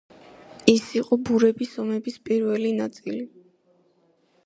[0.73, 3.23] ის იყო ბურების ომების პირველი ნაწილი.